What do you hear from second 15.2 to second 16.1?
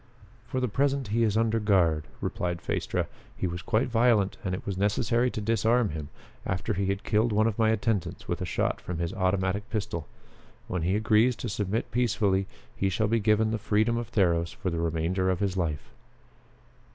of his life."